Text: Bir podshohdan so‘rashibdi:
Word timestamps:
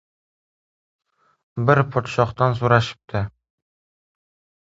Bir 1.67 1.81
podshohdan 1.95 2.57
so‘rashibdi: 2.61 3.21